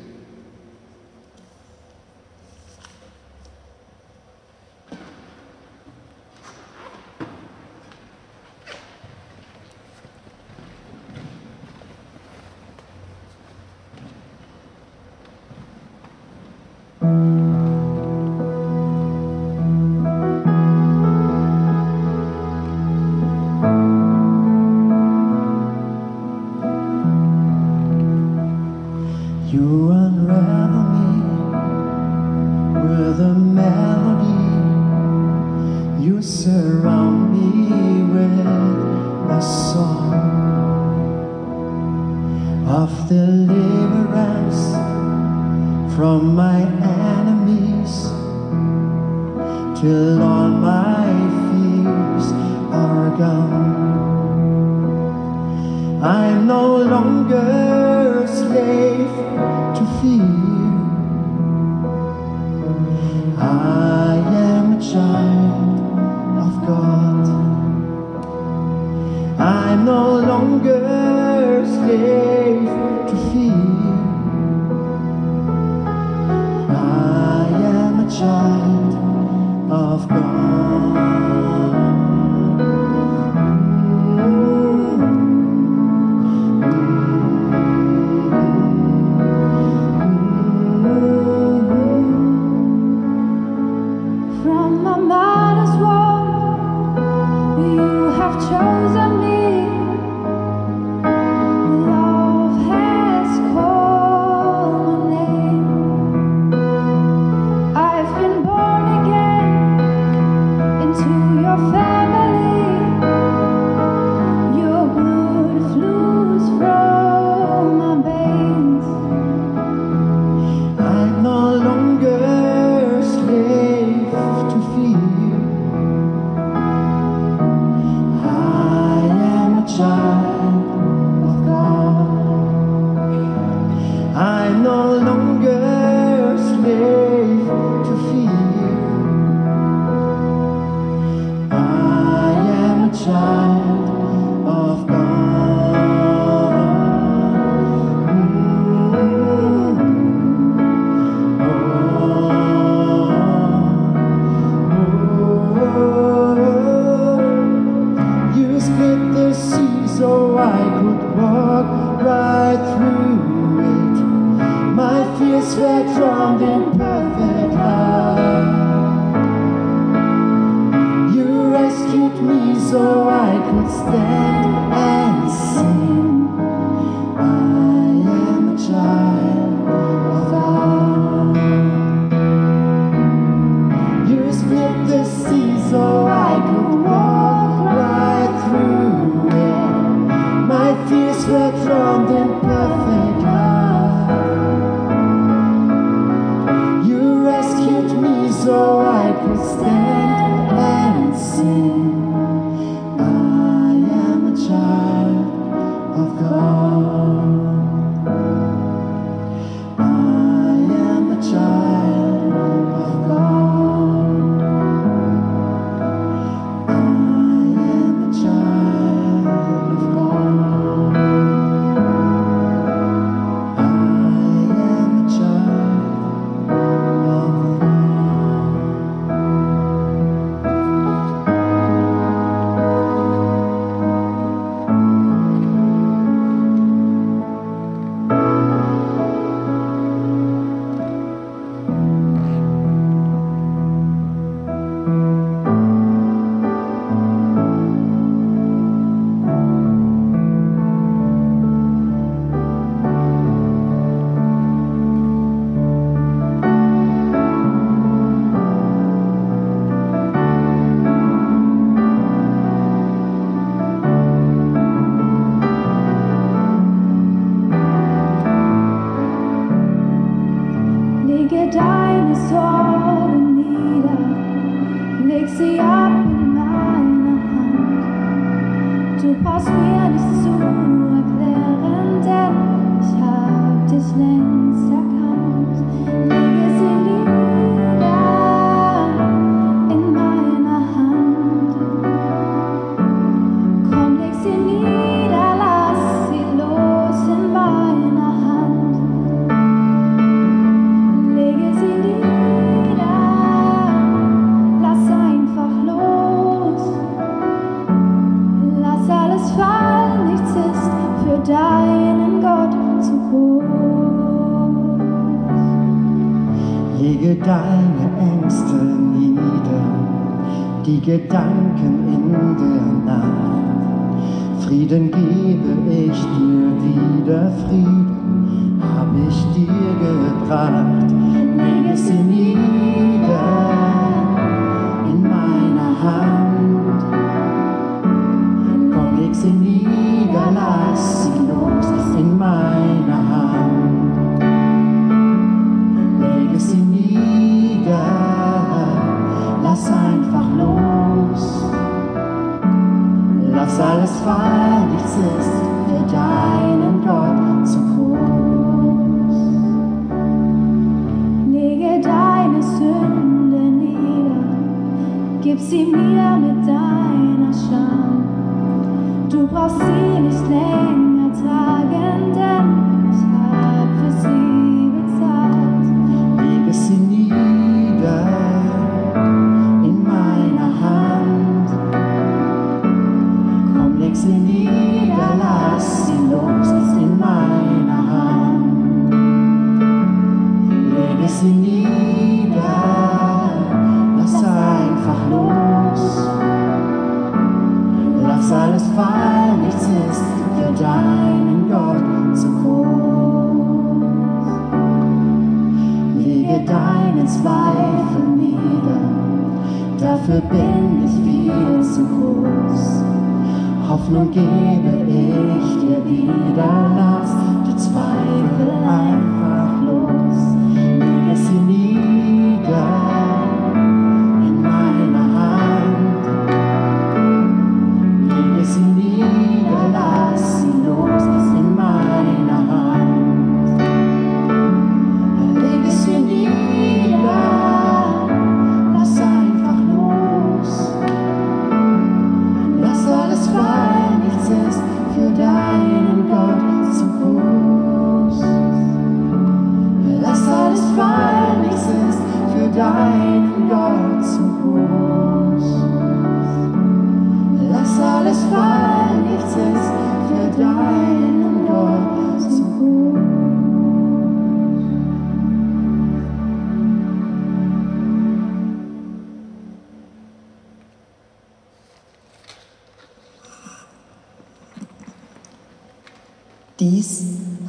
gebe 324.91 325.91
ich 325.91 326.01
dir 326.01 326.51
wieder 326.63 327.31
Frieden, 327.31 328.61
hab 328.61 328.88
ich 329.07 329.17
dir 329.35 329.47
gebracht, 329.81 330.91
wenn 331.38 331.65
es 331.71 331.89
in 331.89 332.13
ihm 332.13 332.86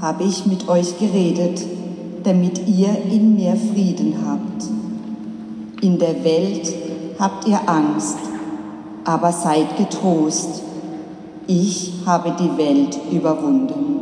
habe 0.08 0.24
ich 0.24 0.46
mit 0.46 0.66
euch 0.70 0.98
geredet, 0.98 1.60
damit 2.24 2.66
ihr 2.66 2.88
in 3.12 3.36
mir 3.36 3.54
Frieden 3.56 4.14
habt. 4.26 5.84
In 5.84 5.98
der 5.98 6.24
Welt 6.24 6.74
habt 7.18 7.46
ihr 7.46 7.60
Angst, 7.68 8.16
aber 9.04 9.32
seid 9.32 9.76
getrost. 9.76 10.62
Ich 11.46 11.92
habe 12.06 12.34
die 12.40 12.56
Welt 12.56 12.98
überwunden. 13.12 13.97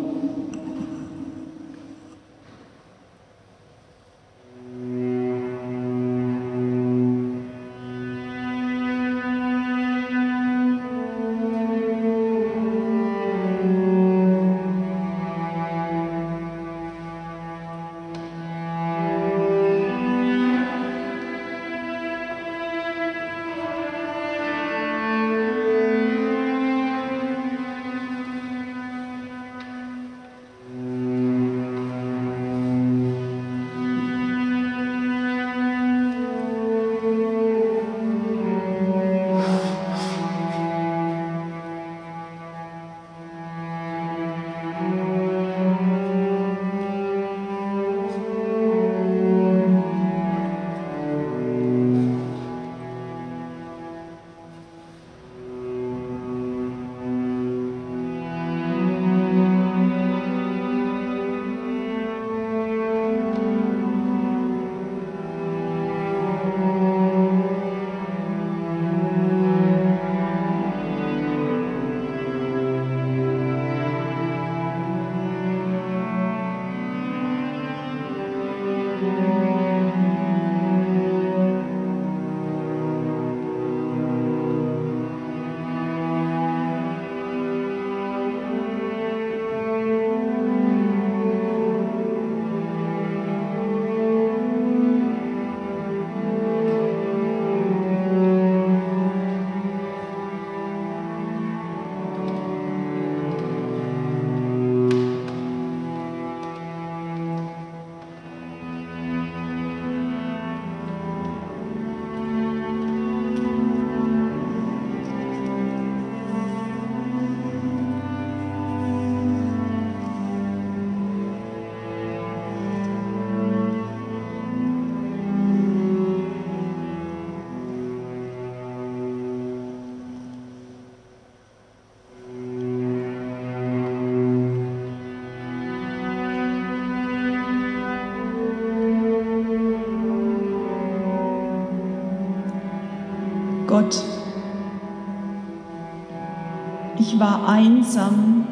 Ich 147.17 147.21
war 147.21 147.49
einsam 147.49 148.45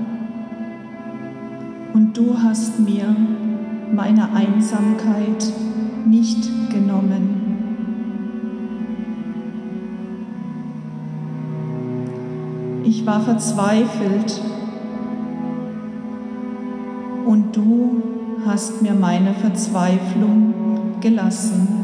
und 1.92 2.16
du 2.16 2.34
hast 2.42 2.80
mir 2.80 3.14
meine 3.92 4.32
Einsamkeit 4.32 5.52
nicht 6.06 6.48
genommen. 6.70 7.42
Ich 12.84 13.04
war 13.04 13.20
verzweifelt 13.20 14.40
und 17.26 17.54
du 17.54 18.02
hast 18.46 18.80
mir 18.80 18.94
meine 18.94 19.34
Verzweiflung 19.34 20.54
gelassen. 21.02 21.83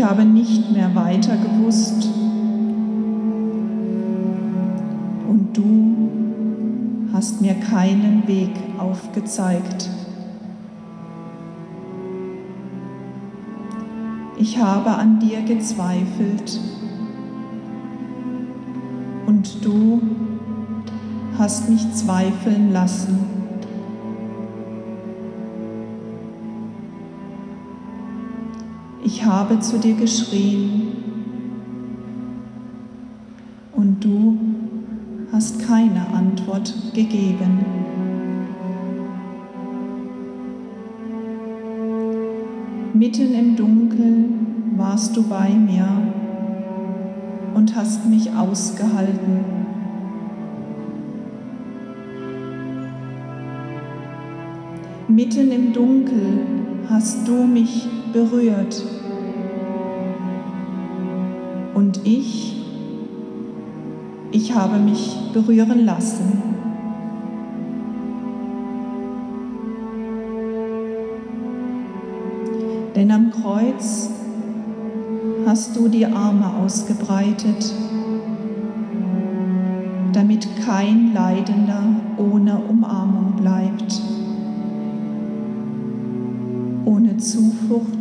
Ich 0.00 0.06
habe 0.06 0.24
nicht 0.24 0.72
mehr 0.72 0.94
weiter 0.94 1.36
gewusst 1.36 2.08
und 5.28 5.50
du 5.52 7.10
hast 7.12 7.42
mir 7.42 7.52
keinen 7.52 8.26
Weg 8.26 8.48
aufgezeigt. 8.78 9.90
Ich 14.38 14.56
habe 14.56 14.88
an 14.88 15.20
dir 15.20 15.42
gezweifelt 15.42 16.58
und 19.26 19.62
du 19.62 20.00
hast 21.36 21.68
mich 21.68 21.92
zweifeln 21.92 22.72
lassen. 22.72 23.29
Ich 29.12 29.24
habe 29.24 29.58
zu 29.58 29.76
dir 29.76 29.94
geschrien 29.94 30.92
und 33.72 34.04
du 34.04 34.38
hast 35.32 35.66
keine 35.66 36.06
Antwort 36.14 36.72
gegeben. 36.94 37.58
Mitten 42.94 43.34
im 43.34 43.56
Dunkeln 43.56 44.74
warst 44.76 45.16
du 45.16 45.24
bei 45.24 45.50
mir 45.50 45.88
und 47.54 47.74
hast 47.74 48.06
mich 48.06 48.30
ausgehalten. 48.32 49.44
Mitten 55.08 55.50
im 55.50 55.72
Dunkel 55.72 56.46
hast 56.88 57.26
du 57.26 57.44
mich 57.44 57.88
berührt. 58.12 58.99
Und 61.90 62.06
ich, 62.06 62.54
ich 64.30 64.54
habe 64.54 64.78
mich 64.78 65.12
berühren 65.32 65.84
lassen. 65.84 66.40
Denn 72.94 73.10
am 73.10 73.32
Kreuz 73.32 74.08
hast 75.44 75.74
du 75.74 75.88
die 75.88 76.06
Arme 76.06 76.54
ausgebreitet, 76.62 77.74
damit 80.12 80.46
kein 80.64 81.12
Leidender 81.12 81.82
ohne 82.18 82.56
Umarmung 82.68 83.32
bleibt, 83.34 84.00
ohne 86.84 87.16
Zuflucht 87.16 87.99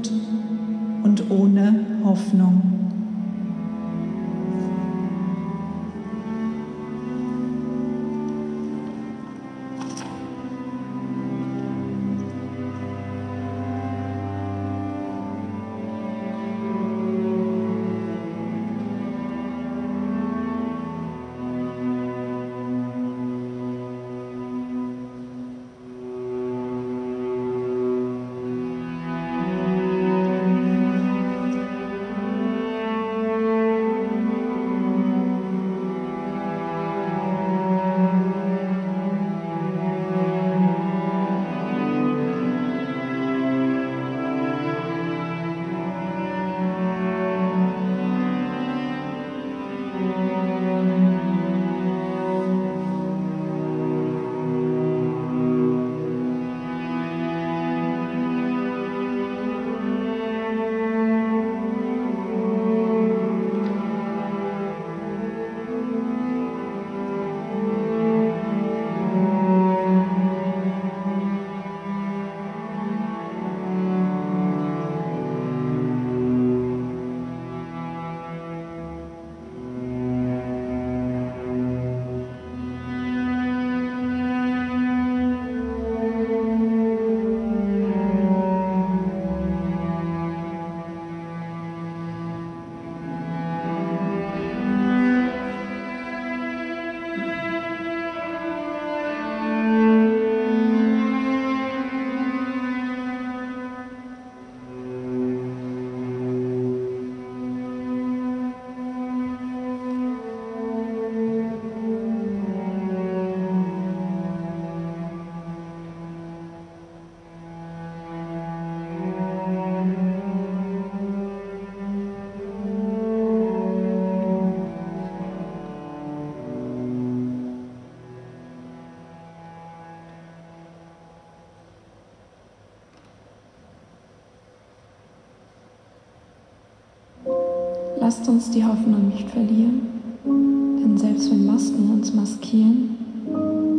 Lasst 138.09 138.27
uns 138.27 138.49
die 138.49 138.65
Hoffnung 138.65 139.09
nicht 139.09 139.29
verlieren, 139.29 139.81
denn 140.25 140.97
selbst 140.97 141.29
wenn 141.29 141.45
Masken 141.45 141.91
uns 141.93 142.11
maskieren, 142.11 142.97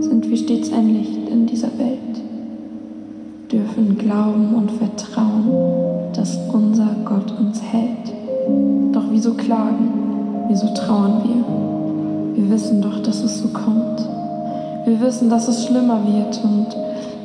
sind 0.02 0.30
wir 0.30 0.36
stets 0.36 0.72
ein 0.72 0.94
Licht 0.94 1.28
in 1.28 1.48
dieser 1.48 1.76
Welt, 1.76 2.22
dürfen 3.50 3.98
glauben 3.98 4.54
und 4.54 4.70
vertrauen, 4.70 6.12
dass 6.12 6.38
unser 6.52 6.94
Gott 7.04 7.34
uns 7.40 7.60
hält. 7.60 8.14
Doch 8.92 9.02
wieso 9.10 9.34
klagen, 9.34 10.46
wieso 10.46 10.72
trauern 10.74 11.22
wir? 11.24 12.40
Wir 12.40 12.52
wissen 12.52 12.80
doch, 12.82 13.02
dass 13.02 13.24
es 13.24 13.40
so 13.40 13.48
kommt. 13.48 13.98
Wir 14.84 15.00
wissen, 15.00 15.28
dass 15.28 15.48
es 15.48 15.66
schlimmer 15.66 16.06
wird 16.06 16.40
und 16.44 16.68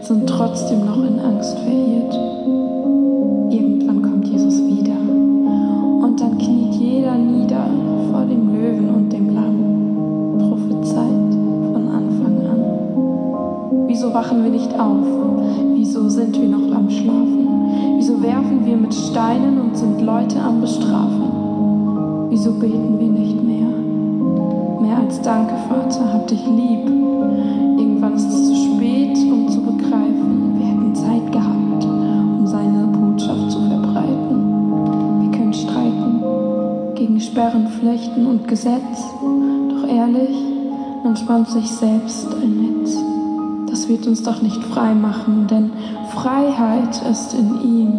sind 0.02 0.26
trotzdem 0.28 0.84
noch 0.84 1.04
in 1.04 1.20
Angst 1.20 1.56
verirrt. 1.60 2.65
Wachen 14.16 14.46
wir 14.46 14.50
nicht 14.50 14.74
auf? 14.80 15.06
Wieso 15.74 16.08
sind 16.08 16.40
wir 16.42 16.48
noch 16.48 16.74
am 16.74 16.90
Schlafen? 16.90 17.50
Wieso 17.98 18.24
werfen 18.24 18.66
wir 18.66 18.78
mit 18.78 18.94
Steinen 18.94 19.60
und 19.60 19.78
sind 19.78 20.00
Leute 20.00 20.40
am 20.40 20.62
Bestrafen? 20.62 22.30
Wieso 22.30 22.54
beten 22.54 22.98
wir 22.98 23.10
nicht 23.10 23.44
mehr? 23.44 23.68
Mehr 24.82 25.00
als 25.00 25.22
Danke, 25.22 25.56
Vater, 25.68 26.14
hab 26.14 26.28
dich 26.28 26.42
lieb. 26.46 26.88
Irgendwann 27.78 28.14
ist 28.14 28.28
es 28.28 28.48
zu 28.48 28.56
spät, 28.56 29.18
um 29.18 29.50
zu 29.50 29.60
begreifen, 29.62 30.60
wir 30.60 30.66
hätten 30.66 30.96
Zeit 30.96 31.32
gehabt, 31.34 31.84
um 31.84 32.48
seine 32.48 32.88
Botschaft 32.88 33.52
zu 33.52 33.60
verbreiten. 33.68 35.24
Wir 35.24 35.32
können 35.38 35.54
streiten 35.54 36.96
gegen 36.96 37.20
Sperren, 37.20 37.68
Flechten 37.68 38.26
und 38.28 38.48
Gesetz. 38.48 39.04
Doch 39.70 39.90
ehrlich, 39.90 40.38
man 41.04 41.18
spannt 41.18 41.50
sich 41.50 41.70
selbst 41.70 42.34
ein 42.42 42.62
Netz. 42.62 42.75
Wird 43.88 44.08
uns 44.08 44.24
doch 44.24 44.42
nicht 44.42 44.64
frei 44.64 44.94
machen, 44.96 45.48
denn 45.50 45.72
Freiheit 46.14 47.02
ist 47.12 47.34
in 47.34 47.62
ihm 47.62 47.92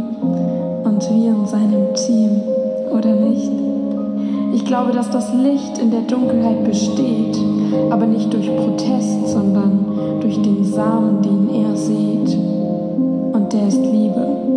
und 0.84 1.00
wir 1.10 1.30
in 1.30 1.46
seinem 1.46 1.94
Team, 1.94 2.40
oder 2.90 3.14
nicht? 3.14 3.50
Ich 4.54 4.64
glaube, 4.64 4.92
dass 4.92 5.10
das 5.10 5.32
Licht 5.34 5.78
in 5.78 5.90
der 5.92 6.02
Dunkelheit 6.02 6.64
besteht, 6.64 7.38
aber 7.90 8.06
nicht 8.06 8.32
durch 8.32 8.46
Protest, 8.56 9.28
sondern 9.28 10.20
durch 10.20 10.40
den 10.42 10.64
Samen, 10.64 11.22
den 11.22 11.50
er 11.50 11.76
sieht. 11.76 12.36
Und 13.32 13.52
der 13.52 13.68
ist. 13.68 13.80
Liebe 13.80 14.55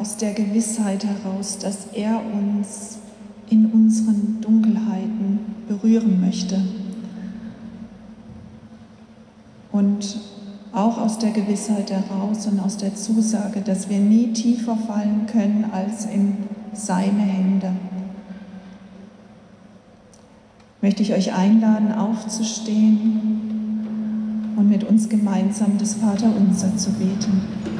aus 0.00 0.16
der 0.16 0.32
Gewissheit 0.32 1.04
heraus, 1.04 1.58
dass 1.58 1.88
er 1.92 2.22
uns 2.32 2.98
in 3.50 3.66
unseren 3.66 4.40
Dunkelheiten 4.40 5.40
berühren 5.68 6.20
möchte. 6.22 6.58
Und 9.70 10.18
auch 10.72 10.98
aus 10.98 11.18
der 11.18 11.32
Gewissheit 11.32 11.90
heraus 11.90 12.46
und 12.46 12.60
aus 12.60 12.78
der 12.78 12.94
Zusage, 12.94 13.60
dass 13.60 13.90
wir 13.90 13.98
nie 13.98 14.32
tiefer 14.32 14.76
fallen 14.76 15.26
können 15.26 15.66
als 15.70 16.06
in 16.06 16.38
seine 16.72 17.20
Hände. 17.20 17.72
Möchte 20.80 21.02
ich 21.02 21.12
euch 21.12 21.34
einladen, 21.34 21.92
aufzustehen 21.92 23.20
und 24.56 24.66
mit 24.68 24.82
uns 24.84 25.10
gemeinsam 25.10 25.76
das 25.76 25.94
Vaterunser 25.94 26.74
zu 26.78 26.90
beten. 26.92 27.79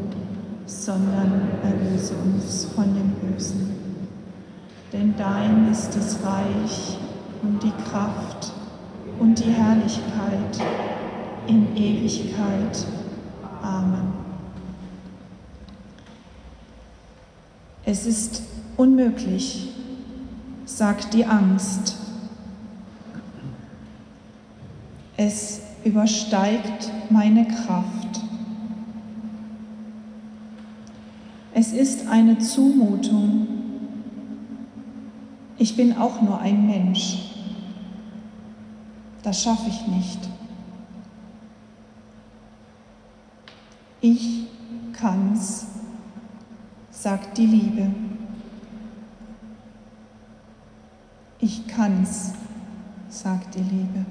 sondern 0.71 1.49
erlöse 1.63 2.13
uns 2.15 2.65
von 2.73 2.85
dem 2.95 3.09
Bösen. 3.11 3.75
Denn 4.93 5.13
dein 5.17 5.71
ist 5.71 5.95
das 5.95 6.17
Reich 6.23 6.97
und 7.43 7.61
die 7.61 7.73
Kraft 7.89 8.51
und 9.19 9.37
die 9.37 9.51
Herrlichkeit 9.51 10.59
in 11.47 11.75
Ewigkeit. 11.75 12.85
Amen. 13.61 14.13
Es 17.85 18.05
ist 18.05 18.41
unmöglich, 18.77 19.69
sagt 20.65 21.13
die 21.13 21.25
Angst. 21.25 21.97
Es 25.17 25.61
übersteigt 25.83 26.89
meine 27.09 27.47
Kraft. 27.47 28.00
Es 31.61 31.73
ist 31.73 32.07
eine 32.07 32.39
Zumutung. 32.39 33.47
Ich 35.59 35.75
bin 35.75 35.95
auch 35.95 36.19
nur 36.19 36.39
ein 36.39 36.65
Mensch. 36.65 37.19
Das 39.21 39.43
schaffe 39.43 39.69
ich 39.69 39.85
nicht. 39.85 40.17
Ich 44.01 44.47
kann's, 44.91 45.67
sagt 46.89 47.37
die 47.37 47.45
Liebe. 47.45 47.91
Ich 51.37 51.67
kann's, 51.67 52.33
sagt 53.07 53.53
die 53.53 53.59
Liebe. 53.59 54.03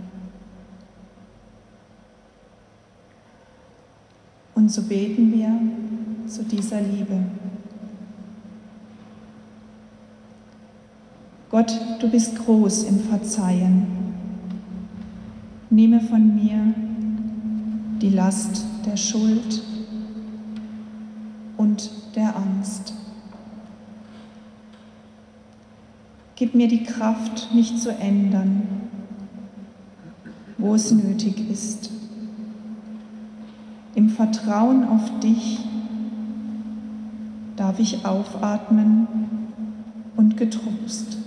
Und 4.54 4.70
so 4.70 4.82
beten 4.82 5.32
wir 5.32 5.79
zu 6.30 6.44
dieser 6.44 6.80
Liebe. 6.80 7.24
Gott, 11.50 11.72
du 12.00 12.08
bist 12.08 12.38
groß 12.38 12.84
im 12.84 13.00
Verzeihen. 13.00 13.86
Nehme 15.70 16.00
von 16.00 16.36
mir 16.36 16.72
die 18.00 18.10
Last 18.10 18.64
der 18.86 18.96
Schuld 18.96 19.62
und 21.56 21.90
der 22.14 22.36
Angst. 22.36 22.94
Gib 26.36 26.54
mir 26.54 26.68
die 26.68 26.84
Kraft, 26.84 27.52
mich 27.52 27.76
zu 27.78 27.90
ändern, 27.90 28.62
wo 30.58 30.76
es 30.76 30.92
nötig 30.92 31.50
ist. 31.50 31.90
Im 33.96 34.08
Vertrauen 34.08 34.84
auf 34.84 35.18
dich 35.18 35.58
darf 37.70 37.78
ich 37.78 38.04
aufatmen 38.04 39.06
und 40.16 40.36
getrost 40.36 41.18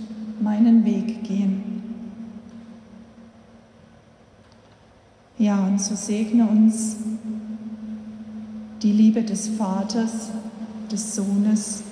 meinen 0.42 0.84
Weg 0.84 1.24
gehen. 1.24 1.82
Ja, 5.38 5.66
und 5.66 5.80
so 5.80 5.94
segne 5.94 6.46
uns 6.46 6.96
die 8.82 8.92
Liebe 8.92 9.22
des 9.22 9.48
Vaters, 9.56 10.32
des 10.92 11.14
Sohnes 11.14 11.82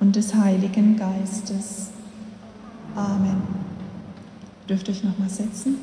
und 0.00 0.16
des 0.16 0.34
Heiligen 0.34 0.96
Geistes. 0.96 1.90
Amen. 2.96 3.42
Dürft 4.68 4.88
ihr 4.88 4.94
euch 4.94 5.04
noch 5.04 5.16
mal 5.20 5.30
setzen? 5.30 5.76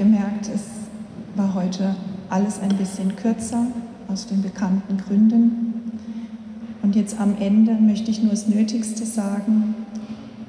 Gemerkt, 0.00 0.48
es 0.48 0.62
war 1.36 1.52
heute 1.52 1.94
alles 2.30 2.58
ein 2.58 2.74
bisschen 2.78 3.14
kürzer 3.16 3.66
aus 4.08 4.26
den 4.26 4.40
bekannten 4.40 4.96
Gründen. 4.96 6.00
Und 6.82 6.96
jetzt 6.96 7.20
am 7.20 7.36
Ende 7.38 7.74
möchte 7.74 8.10
ich 8.10 8.22
nur 8.22 8.30
das 8.30 8.46
Nötigste 8.46 9.04
sagen. 9.04 9.74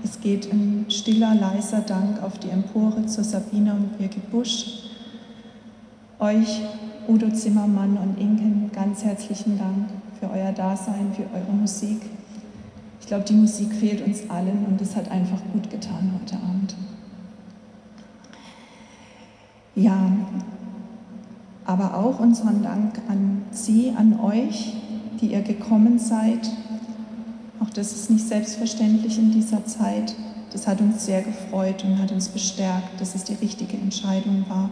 Es 0.06 0.22
geht 0.22 0.50
ein 0.54 0.86
stiller, 0.88 1.36
leiser 1.36 1.82
Dank 1.82 2.24
auf 2.24 2.40
die 2.40 2.48
Empore 2.48 3.06
zu 3.08 3.26
Sabine 3.26 3.74
und 3.74 3.98
Birgit 3.98 4.32
Busch. 4.32 4.84
Euch, 6.20 6.62
Udo 7.10 7.30
Zimmermann 7.32 7.98
und 7.98 8.22
Inken, 8.22 8.72
ganz 8.72 9.04
herzlichen 9.04 9.58
Dank 9.58 9.90
für 10.18 10.30
euer 10.32 10.54
Dasein, 10.54 11.12
für 11.14 11.24
eure 11.36 11.52
Musik. 11.52 12.00
Ich 13.02 13.08
glaube, 13.08 13.26
die 13.26 13.34
Musik 13.34 13.74
fehlt 13.74 14.02
uns 14.08 14.30
allen 14.30 14.66
und 14.70 14.80
es 14.80 14.96
hat 14.96 15.12
einfach 15.12 15.42
gut 15.52 15.70
getan 15.70 16.14
heute 16.22 16.38
Abend. 16.38 16.74
Ja, 19.82 20.12
aber 21.66 21.98
auch 21.98 22.20
unseren 22.20 22.62
Dank 22.62 23.02
an 23.08 23.42
Sie, 23.50 23.92
an 23.98 24.20
euch, 24.20 24.76
die 25.20 25.32
ihr 25.32 25.42
gekommen 25.42 25.98
seid. 25.98 26.52
Auch 27.60 27.70
das 27.72 27.92
ist 27.92 28.12
nicht 28.12 28.28
selbstverständlich 28.28 29.18
in 29.18 29.32
dieser 29.32 29.66
Zeit. 29.66 30.14
Das 30.52 30.68
hat 30.68 30.82
uns 30.82 31.08
sehr 31.08 31.24
gefreut 31.24 31.84
und 31.84 31.98
hat 31.98 32.12
uns 32.12 32.30
bestärkt, 32.30 33.02
dass 33.02 33.16
es 33.16 33.24
die 33.24 33.34
richtige 33.34 33.76
Entscheidung 33.76 34.46
war, 34.50 34.70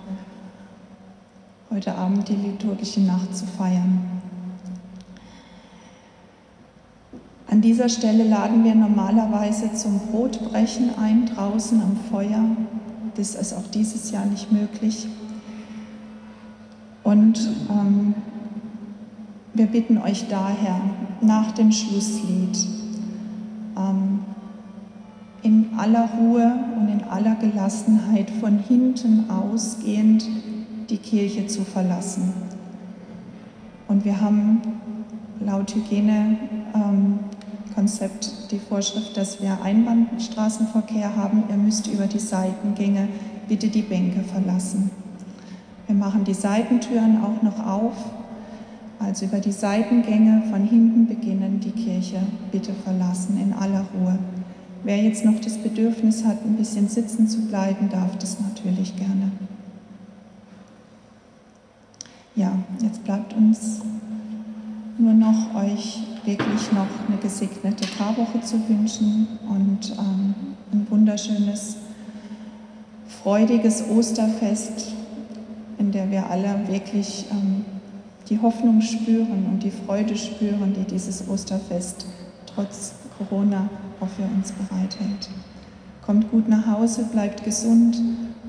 heute 1.71 1.95
Abend 1.95 2.29
die 2.29 2.35
liturgische 2.35 3.01
Nacht 3.01 3.35
zu 3.35 3.47
feiern. 3.47 4.21
An 7.49 7.61
dieser 7.61 7.89
Stelle 7.89 8.25
laden 8.25 8.63
wir 8.63 8.75
normalerweise 8.75 9.73
zum 9.73 9.99
Brotbrechen 10.11 10.91
ein, 10.99 11.25
draußen 11.25 11.81
am 11.81 11.97
Feuer. 12.11 12.45
Ist 13.19 13.53
auch 13.53 13.67
dieses 13.73 14.11
Jahr 14.11 14.25
nicht 14.25 14.49
möglich. 14.49 15.05
Und 17.03 17.37
ähm, 17.69 18.13
wir 19.53 19.65
bitten 19.65 19.97
euch 19.97 20.29
daher 20.29 20.79
nach 21.19 21.51
dem 21.51 21.73
Schlusslied 21.73 22.57
ähm, 23.77 24.19
in 25.41 25.69
aller 25.75 26.07
Ruhe 26.17 26.53
und 26.77 26.87
in 26.87 27.03
aller 27.03 27.35
Gelassenheit 27.35 28.29
von 28.29 28.57
hinten 28.59 29.29
ausgehend 29.29 30.25
die 30.89 30.97
Kirche 30.97 31.45
zu 31.47 31.65
verlassen. 31.65 32.31
Und 33.89 34.05
wir 34.05 34.21
haben 34.21 34.61
laut 35.41 35.75
Hygienekonzept 35.75 36.73
ähm, 36.73 37.19
die 38.51 38.59
Vorschrift, 38.59 39.15
dass 39.17 39.41
wir 39.41 39.61
Einbahnstraßenverkehr 39.61 41.15
haben. 41.15 41.43
Ihr 41.49 41.57
müsst 41.57 41.87
über 41.87 42.07
die 42.07 42.19
Seitengänge 42.19 43.07
bitte 43.47 43.67
die 43.67 43.81
Bänke 43.81 44.21
verlassen. 44.21 44.91
Wir 45.87 45.95
machen 45.95 46.23
die 46.23 46.33
Seitentüren 46.33 47.23
auch 47.23 47.41
noch 47.41 47.65
auf, 47.65 47.93
also 48.99 49.25
über 49.25 49.39
die 49.39 49.51
Seitengänge 49.51 50.43
von 50.51 50.63
hinten 50.63 51.07
beginnen, 51.07 51.59
die 51.59 51.71
Kirche 51.71 52.21
bitte 52.51 52.73
verlassen 52.83 53.39
in 53.41 53.53
aller 53.53 53.85
Ruhe. 53.93 54.19
Wer 54.83 54.97
jetzt 54.97 55.25
noch 55.25 55.39
das 55.39 55.57
Bedürfnis 55.57 56.23
hat, 56.23 56.45
ein 56.45 56.55
bisschen 56.55 56.87
sitzen 56.87 57.27
zu 57.27 57.41
bleiben, 57.47 57.89
darf 57.89 58.17
das 58.17 58.39
natürlich 58.39 58.95
gerne. 58.95 59.31
Ja, 62.35 62.51
jetzt 62.81 63.03
bleibt 63.03 63.33
uns 63.33 63.81
nur 64.97 65.13
noch 65.13 65.55
euch 65.55 66.03
wirklich 66.25 66.71
noch 66.71 66.87
eine 67.07 67.17
gesegnete 67.21 67.87
Karwoche 67.97 68.41
zu 68.41 68.55
wünschen 68.67 69.27
und 69.47 69.91
ähm, 69.91 70.35
ein 70.71 70.87
wunderschönes, 70.89 71.77
freudiges 73.23 73.83
Osterfest 73.89 74.93
in 75.79 75.91
der 75.91 76.11
wir 76.11 76.29
alle 76.29 76.67
wirklich 76.67 77.25
ähm, 77.31 77.65
die 78.29 78.39
Hoffnung 78.39 78.81
spüren 78.81 79.47
und 79.49 79.63
die 79.63 79.71
Freude 79.71 80.15
spüren, 80.15 80.75
die 80.77 80.83
dieses 80.83 81.27
Osterfest 81.27 82.05
trotz 82.53 82.93
Corona 83.17 83.69
auch 83.99 84.09
für 84.09 84.23
uns 84.23 84.51
bereithält. 84.51 85.29
Kommt 86.05 86.29
gut 86.29 86.47
nach 86.47 86.67
Hause, 86.67 87.05
bleibt 87.11 87.43
gesund 87.43 87.99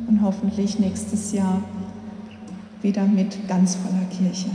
und 0.06 0.20
hoffentlich 0.22 0.78
nächstes 0.78 1.32
Jahr 1.32 1.62
wieder 2.82 3.06
mit 3.06 3.48
ganz 3.48 3.76
voller 3.76 4.04
Kirche. 4.10 4.50